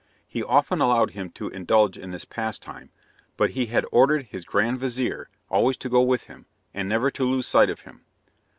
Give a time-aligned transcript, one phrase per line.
[0.27, 2.89] He often allowed him to indulge in this pastime,
[3.37, 7.23] but he had ordered his grand vizir always to go with him, and never to
[7.23, 8.03] lose sight of him.